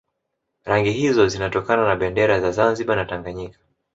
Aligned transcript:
Rangi 0.65 0.91
hizo 0.93 1.27
zinatokana 1.27 1.85
na 1.87 1.95
bendera 1.95 2.39
za 2.41 2.51
Zanzibar 2.51 2.97
na 2.97 3.05
Tanganyika 3.05 3.59